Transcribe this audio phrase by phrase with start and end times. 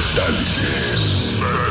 [0.00, 1.36] Metálisis.
[1.38, 1.70] my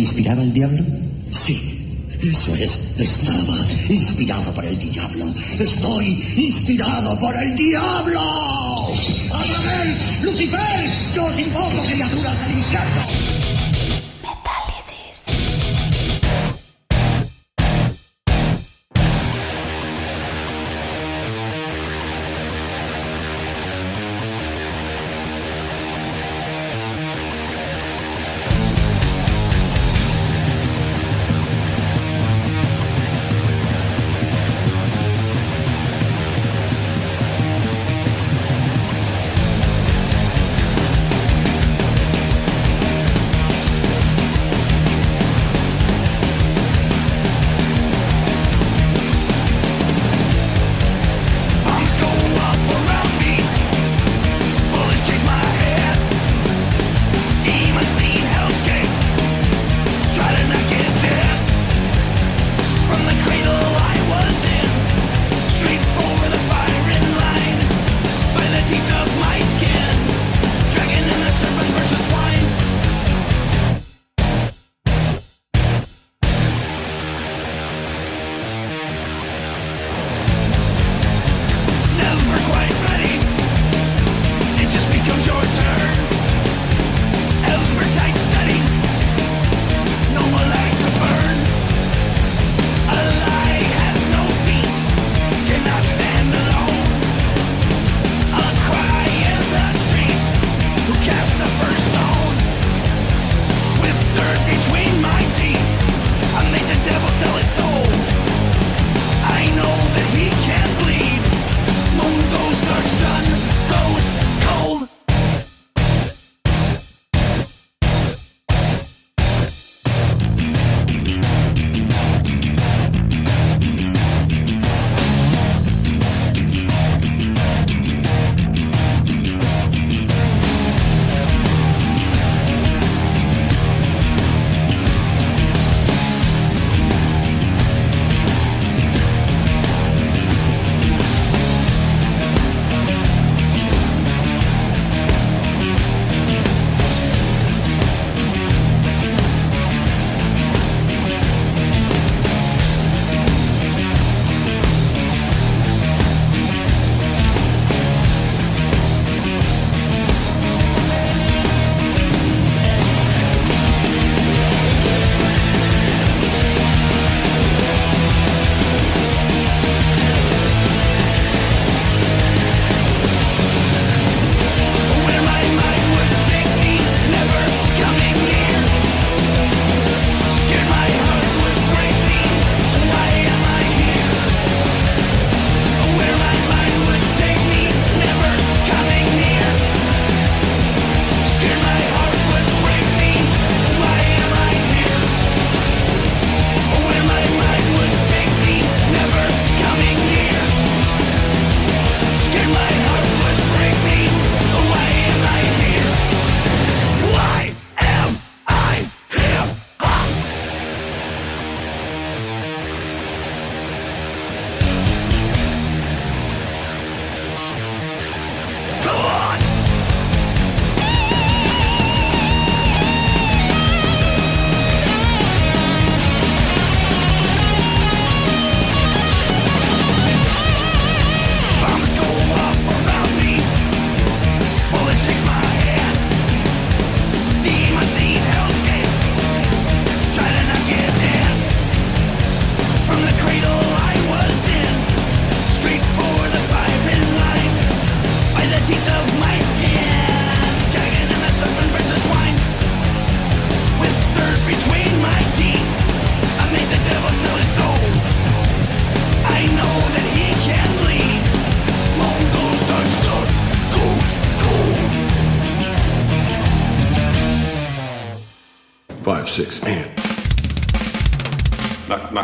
[0.00, 0.82] Inspiraba el diablo?
[1.30, 1.76] Sí.
[2.22, 5.26] Eso es, estaba inspirado por el diablo.
[5.58, 8.20] Estoy inspirado por el diablo.
[9.30, 9.96] ¡Adamel!
[10.22, 10.90] ¡Lucifer!
[11.14, 13.39] ¡Yo os invoco criaturas del infierno!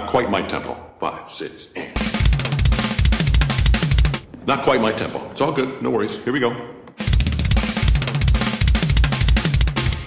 [0.07, 0.77] Not quite my tempo.
[1.01, 1.66] Five, six.
[4.47, 5.29] Not quite my tempo.
[5.33, 5.83] It's all good.
[5.83, 6.12] No worries.
[6.23, 6.53] Here we go.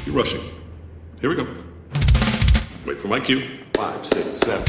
[0.06, 0.40] You're rushing.
[1.20, 1.46] Here we go.
[2.86, 3.60] Wait for my cue.
[3.74, 4.64] Five, six, seven.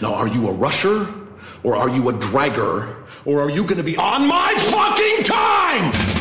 [0.00, 1.08] Now, are you a rusher?
[1.64, 2.94] Or are you a dragger?
[3.24, 6.15] Or are you going to be on my fucking time?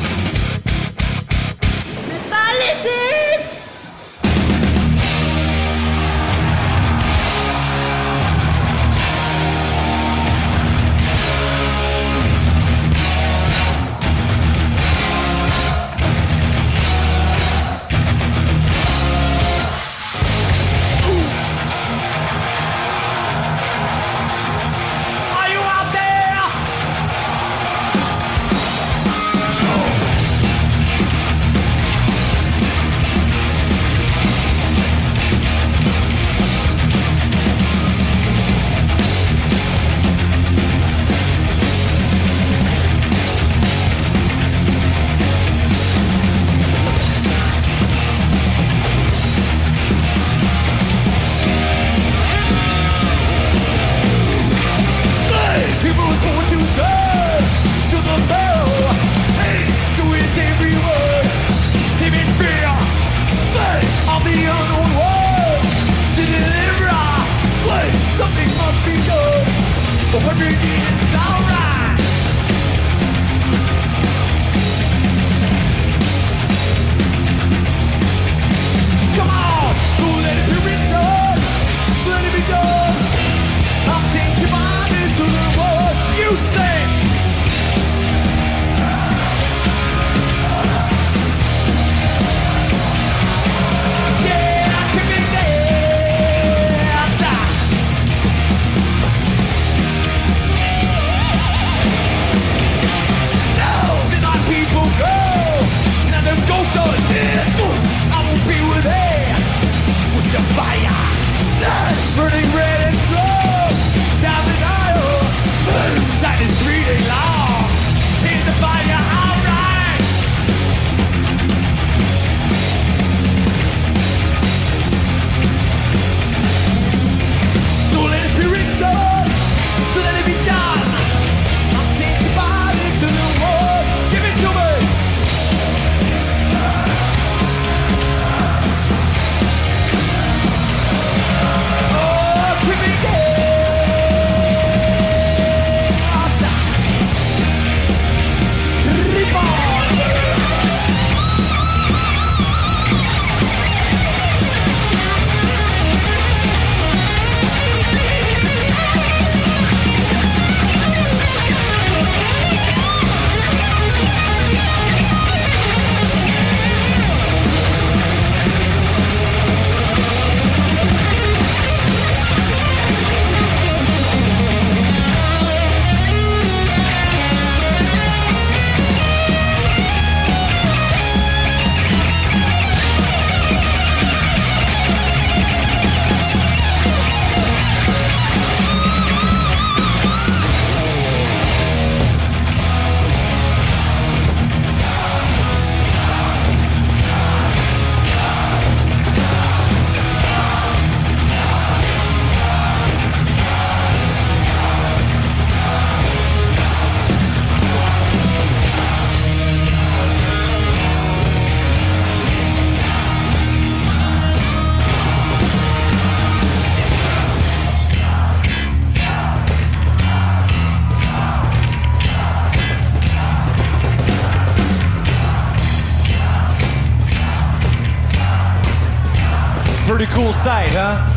[230.46, 231.15] 在呢。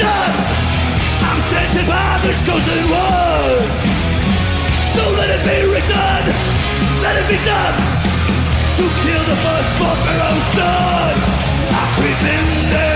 [0.00, 0.34] Done.
[1.24, 3.62] I'm Represented by the chosen one.
[4.94, 6.22] So let it be written,
[7.02, 7.76] let it be done.
[8.78, 11.14] To kill the first born Pharaoh's son.
[11.70, 12.95] I creep in there.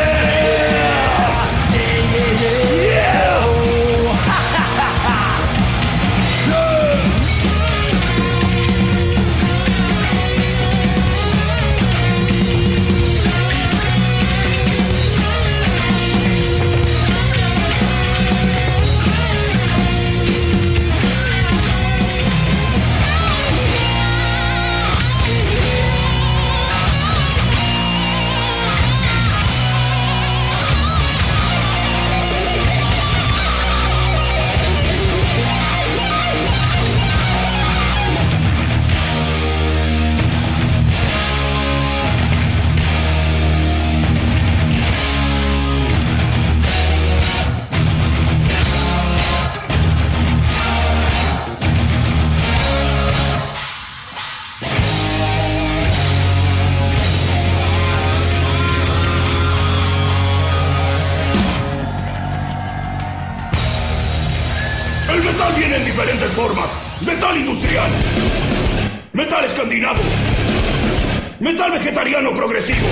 [71.80, 72.86] Vegetariano progresivo.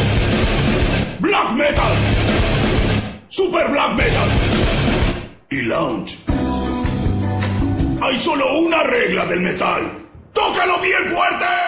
[1.19, 1.93] Black metal.
[3.29, 4.29] Super black metal.
[5.51, 6.19] Y lounge.
[8.01, 10.07] Hay solo una regla del metal.
[10.33, 11.68] ¡Tócalo bien fuerte!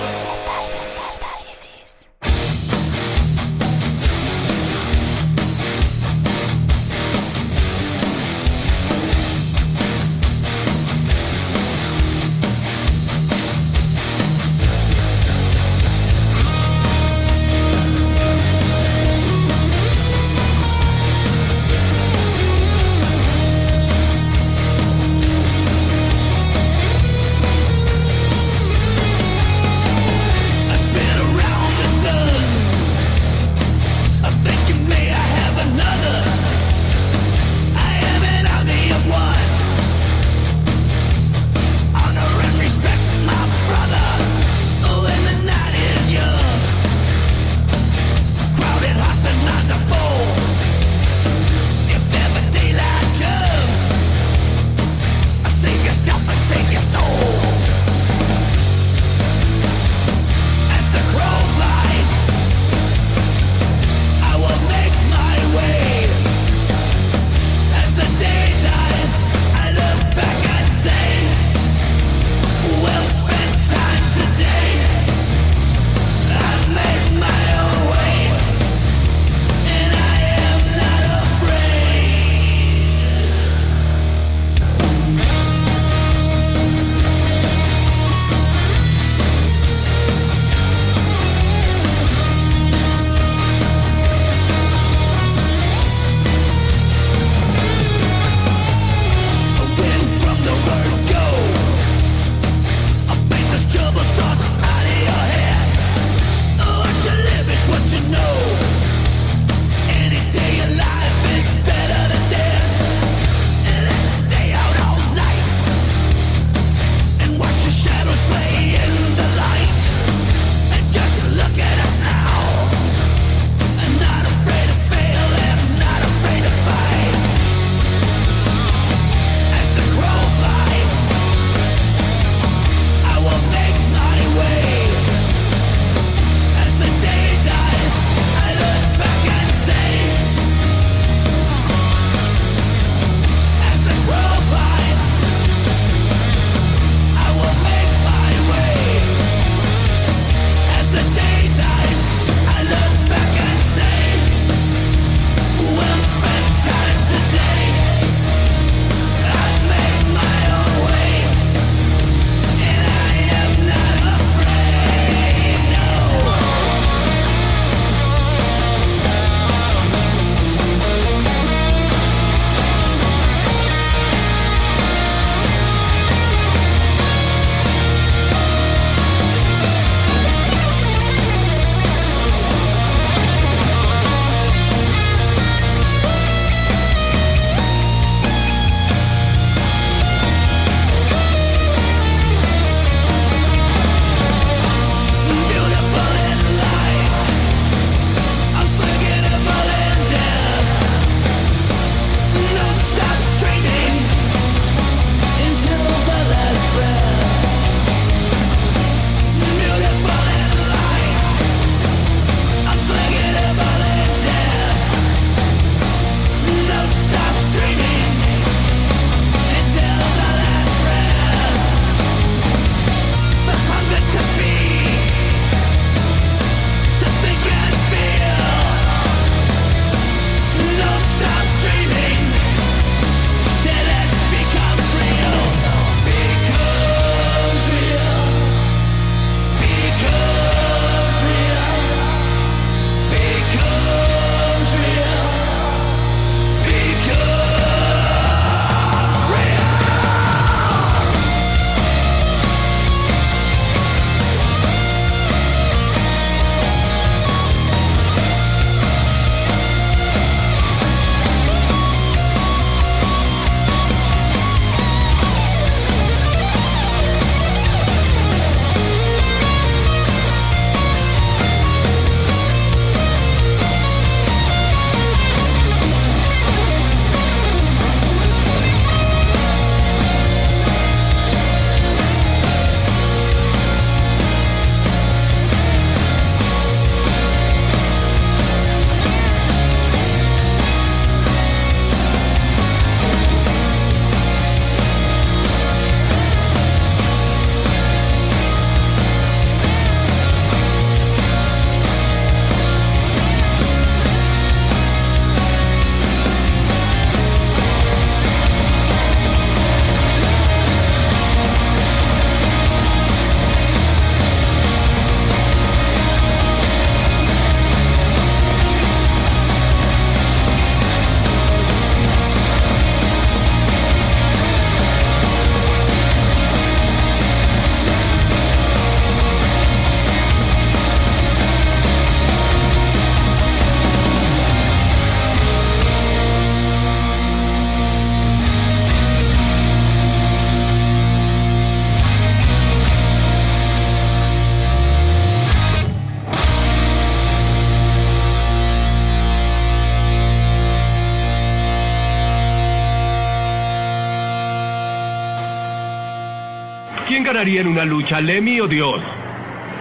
[357.61, 359.01] en una lucha, Lemmy o Dios?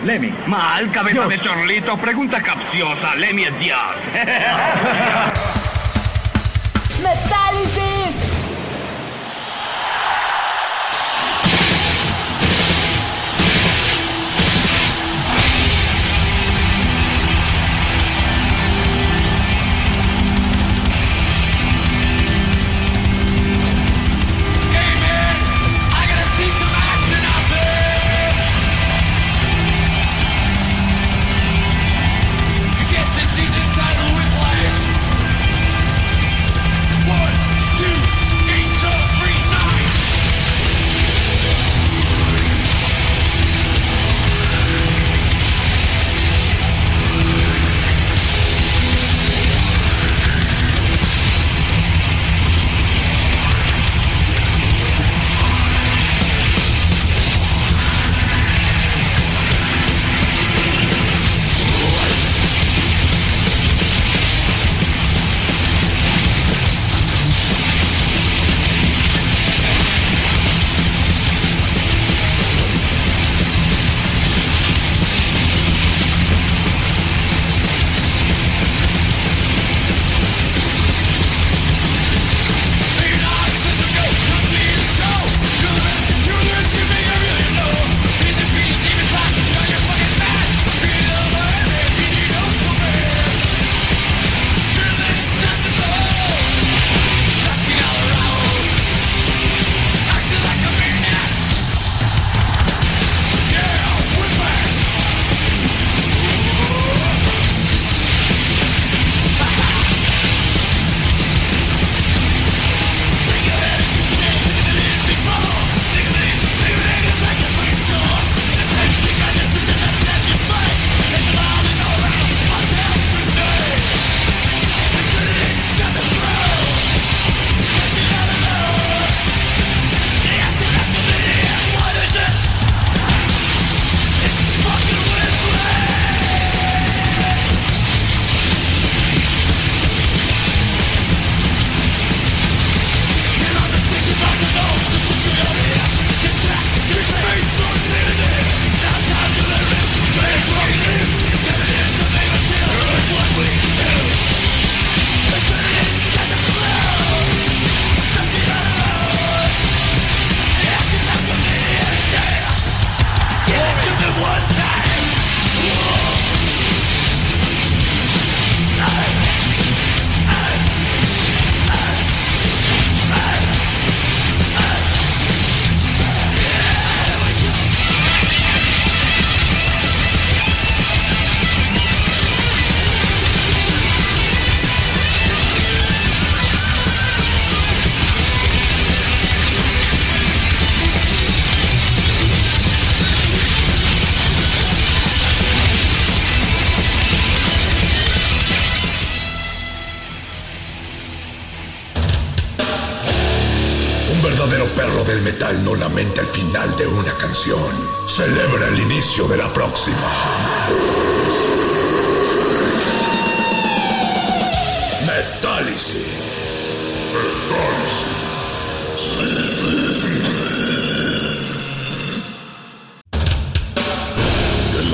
[0.05, 0.33] Lemmy.
[0.47, 1.97] Mal, cabeza de chorlito.
[1.97, 3.15] Pregunta capciosa.
[3.17, 3.81] Lemmy es Dios.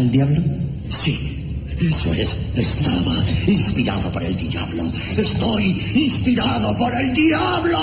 [0.00, 0.40] el diablo?
[0.90, 1.34] Sí.
[1.80, 3.14] Eso es, estaba
[3.46, 4.82] inspirado por el diablo.
[5.16, 7.77] Estoy inspirado por el diablo.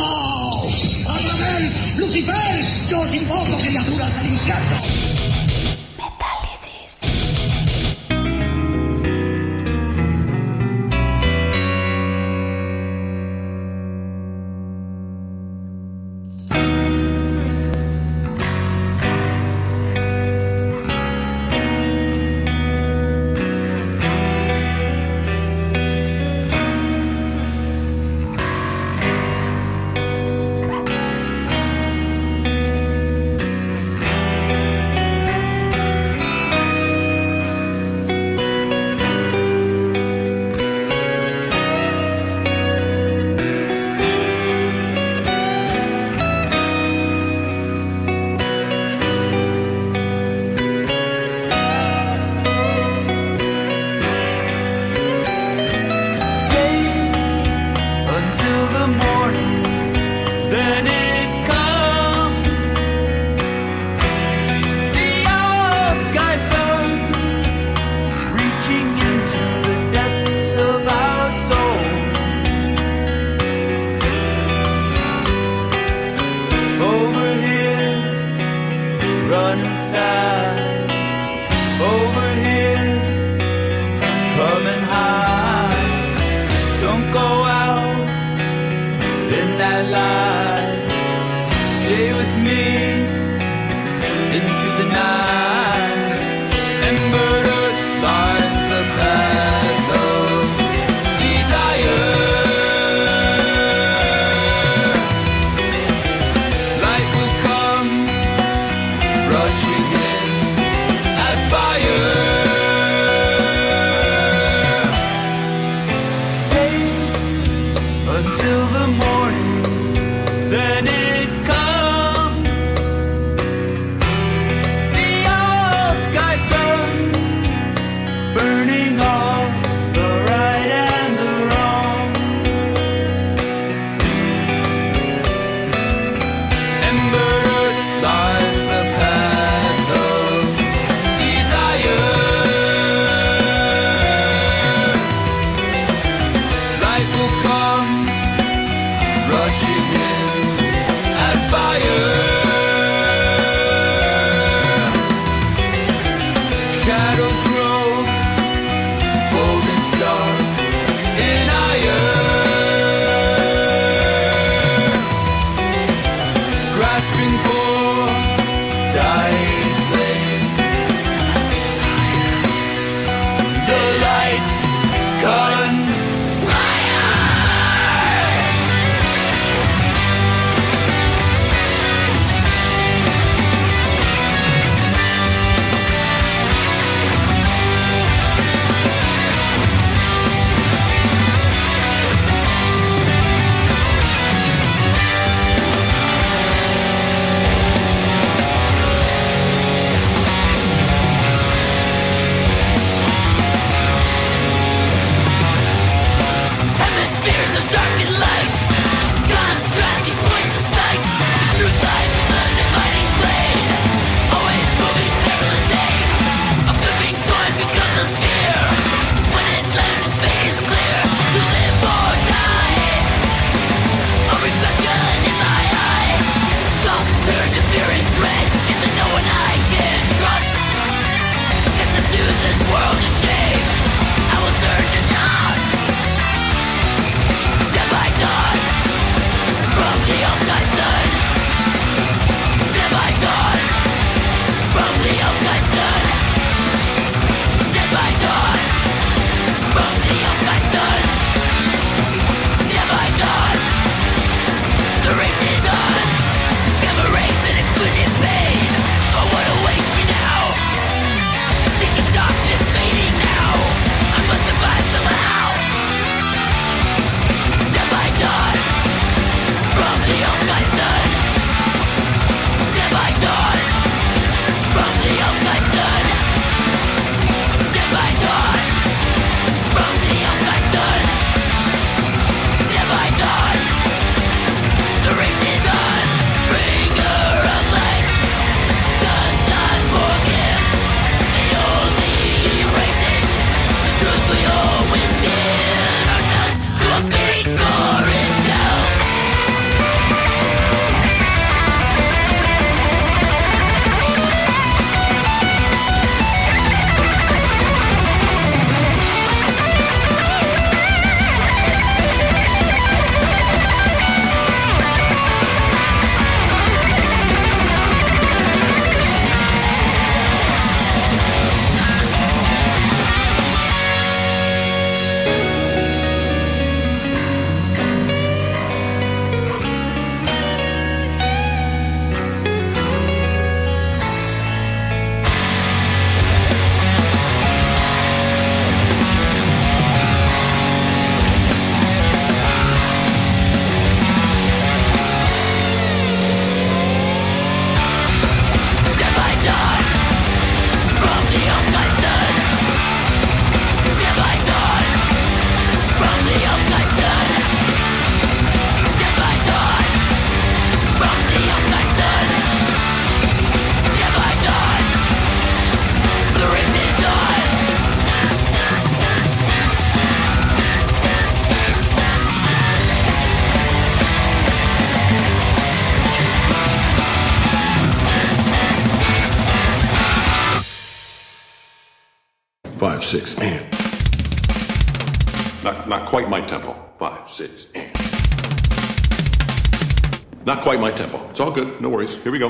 [392.25, 392.49] Here we go.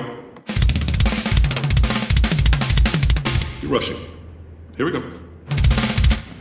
[3.61, 3.97] You're rushing.
[4.77, 5.03] Here we go.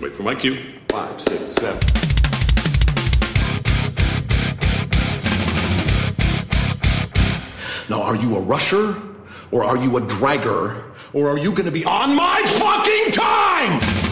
[0.01, 0.75] Wait for my cue.
[0.89, 1.81] Five, six, seven.
[7.89, 8.95] Now, are you a rusher?
[9.51, 10.95] Or are you a dragger?
[11.13, 14.04] Or are you going to be on my fucking time?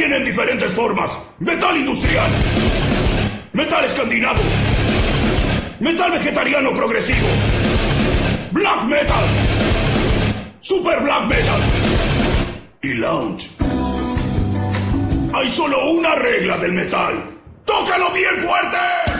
[0.00, 1.18] Viene en diferentes formas.
[1.40, 2.30] Metal industrial.
[3.52, 4.40] Metal escandinavo.
[5.78, 7.28] Metal vegetariano progresivo.
[8.50, 9.24] Black metal.
[10.60, 11.60] Super black metal.
[12.80, 13.50] Y lounge.
[15.34, 17.38] Hay solo una regla del metal.
[17.66, 19.19] ¡Tócalo bien fuerte!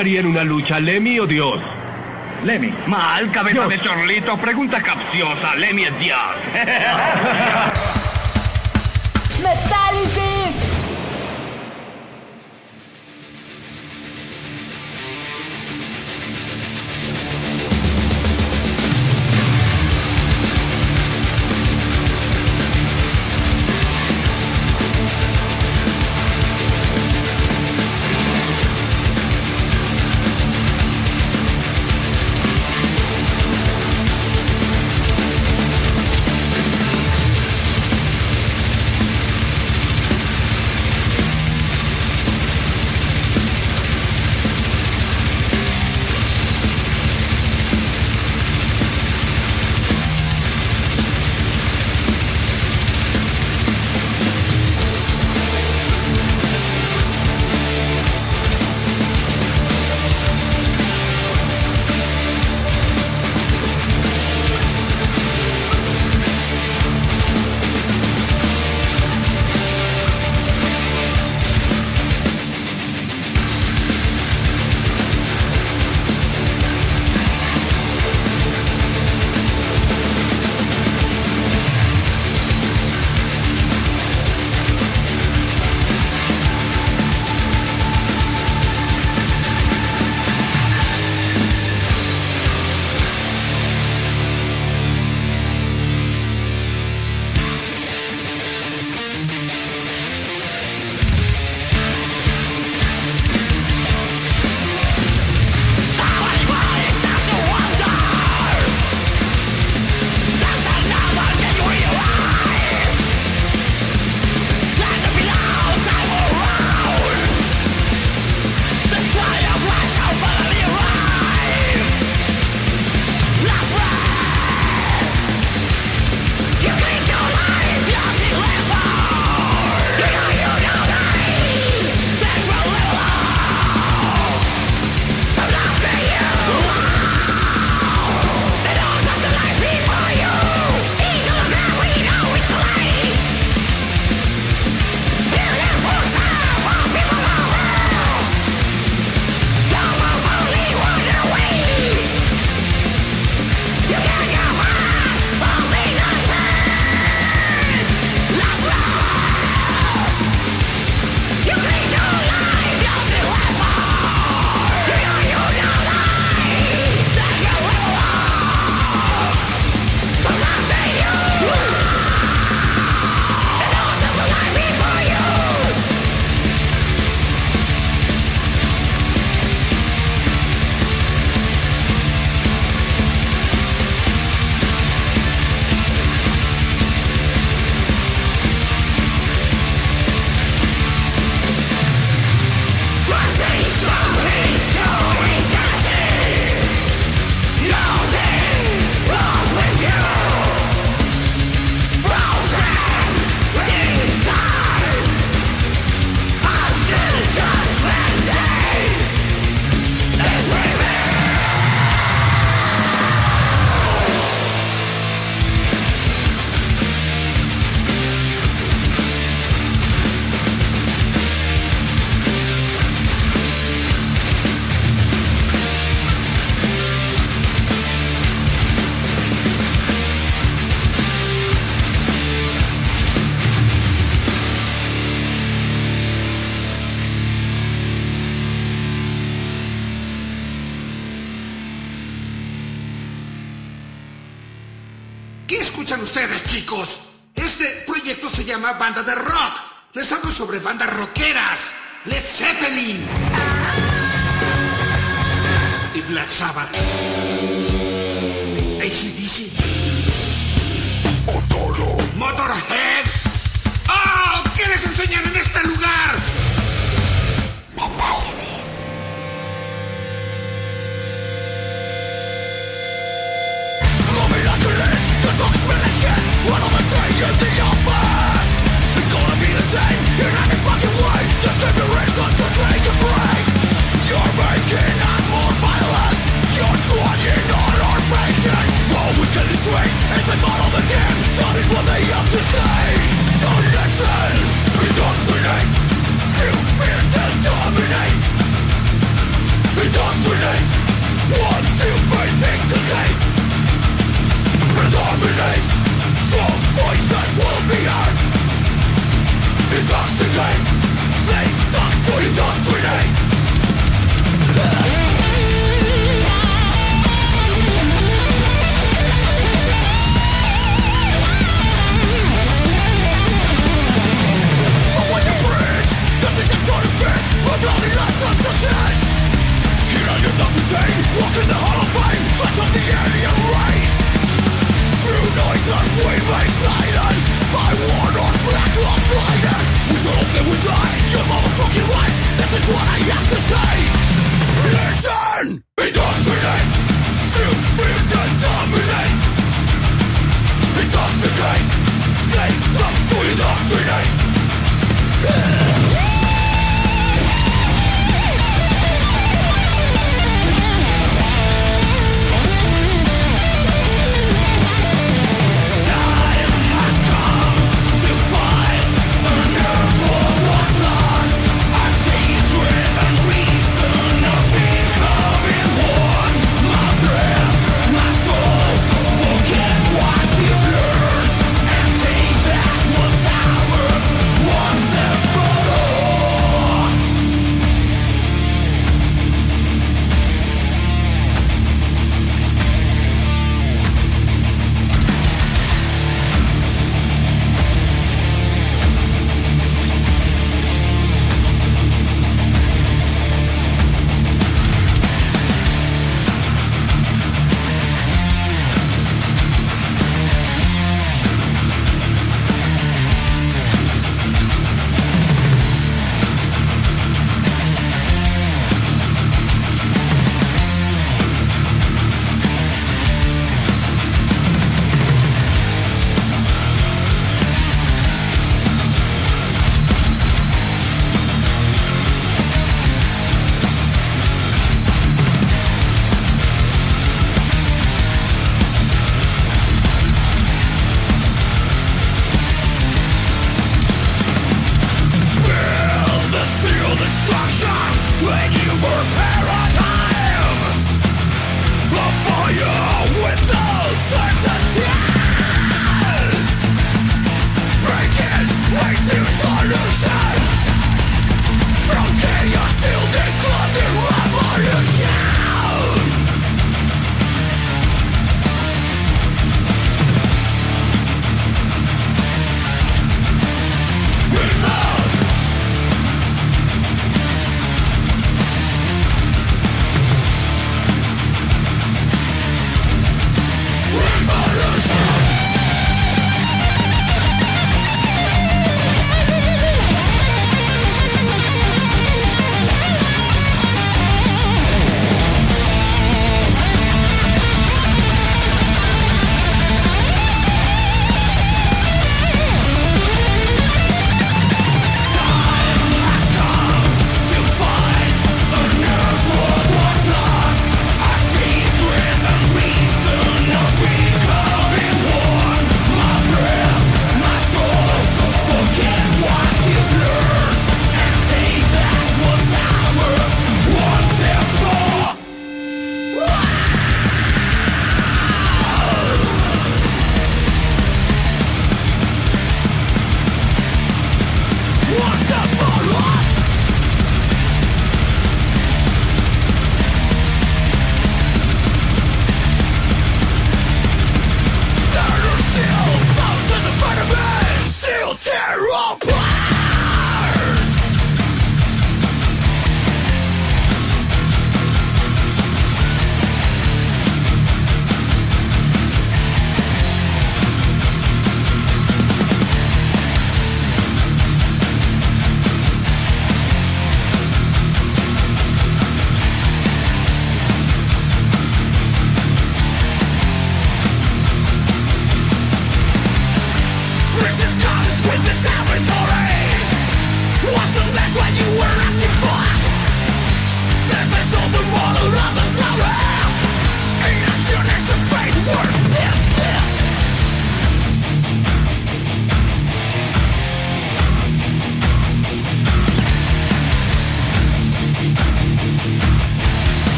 [0.00, 1.60] ganaría en una lucha, Lemmy o Dios?
[2.42, 2.72] Lemmy.
[2.86, 3.68] Mal, cabeza Dios.
[3.68, 4.38] de chorlito.
[4.38, 5.54] Pregunta capciosa.
[5.56, 6.18] Lemmy es Dios.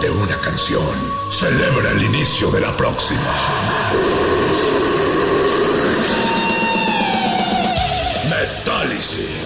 [0.00, 0.94] De una canción.
[1.30, 3.32] Celebra el inicio de la próxima.
[8.28, 9.45] Metálisis.